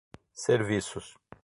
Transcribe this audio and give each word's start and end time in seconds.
serviços 0.39 1.19